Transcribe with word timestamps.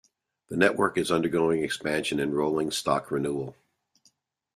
The 0.49 0.57
network 0.57 0.97
is 0.97 1.11
undergoing 1.11 1.63
expansion 1.63 2.19
and 2.19 2.35
rolling 2.35 2.71
stock 2.71 3.11
renewal. 3.11 3.55